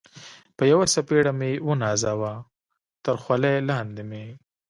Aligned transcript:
په 0.57 0.63
یوه 0.71 0.85
څپېړه 0.93 1.31
مې 1.39 1.51
و 1.67 1.69
نازاوه، 1.83 2.33
تر 3.03 3.15
خولۍ 3.23 3.55
لاندې 3.69 4.03
مې. 4.09 4.25